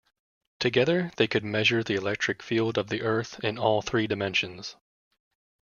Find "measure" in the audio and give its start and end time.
1.43-1.83